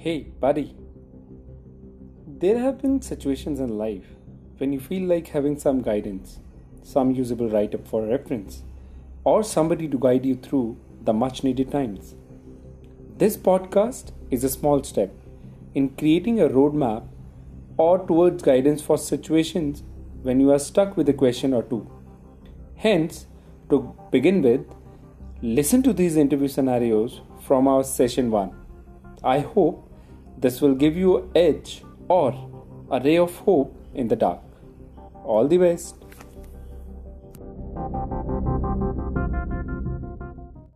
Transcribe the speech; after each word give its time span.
Hey, 0.00 0.28
buddy. 0.38 0.76
There 2.24 2.60
have 2.60 2.80
been 2.80 3.02
situations 3.02 3.58
in 3.58 3.78
life 3.78 4.06
when 4.58 4.72
you 4.72 4.78
feel 4.78 5.08
like 5.08 5.26
having 5.26 5.58
some 5.58 5.82
guidance, 5.82 6.38
some 6.84 7.10
usable 7.10 7.48
write 7.50 7.74
up 7.74 7.88
for 7.88 8.06
reference, 8.06 8.62
or 9.24 9.42
somebody 9.42 9.88
to 9.88 9.98
guide 9.98 10.24
you 10.24 10.36
through 10.36 10.78
the 11.02 11.12
much 11.12 11.42
needed 11.42 11.72
times. 11.72 12.14
This 13.16 13.36
podcast 13.36 14.12
is 14.30 14.44
a 14.44 14.48
small 14.48 14.84
step 14.84 15.12
in 15.74 15.88
creating 15.96 16.40
a 16.40 16.48
roadmap 16.48 17.08
or 17.76 17.98
towards 17.98 18.44
guidance 18.44 18.80
for 18.80 18.98
situations 18.98 19.82
when 20.22 20.38
you 20.38 20.52
are 20.52 20.60
stuck 20.60 20.96
with 20.96 21.08
a 21.08 21.12
question 21.24 21.52
or 21.52 21.64
two. 21.64 21.90
Hence, 22.76 23.26
to 23.68 23.96
begin 24.12 24.42
with, 24.42 24.64
listen 25.42 25.82
to 25.82 25.92
these 25.92 26.16
interview 26.16 26.46
scenarios 26.46 27.20
from 27.40 27.66
our 27.66 27.82
session 27.82 28.30
1. 28.30 28.54
I 29.24 29.40
hope 29.40 29.86
this 30.40 30.60
will 30.60 30.74
give 30.76 30.96
you 30.96 31.30
edge 31.34 31.82
or 32.06 32.32
a 32.92 33.00
ray 33.00 33.16
of 33.18 33.34
hope 33.38 33.74
in 33.92 34.06
the 34.06 34.14
dark. 34.14 34.40
All 35.24 35.48
the 35.48 35.58
best. 35.58 35.96